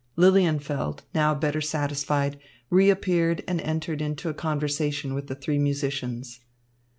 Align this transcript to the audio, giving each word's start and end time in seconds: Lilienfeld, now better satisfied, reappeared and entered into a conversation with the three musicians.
Lilienfeld, 0.17 1.01
now 1.13 1.35
better 1.35 1.61
satisfied, 1.61 2.39
reappeared 2.71 3.43
and 3.47 3.61
entered 3.61 4.01
into 4.01 4.29
a 4.29 4.33
conversation 4.33 5.13
with 5.13 5.27
the 5.27 5.35
three 5.35 5.59
musicians. 5.59 6.39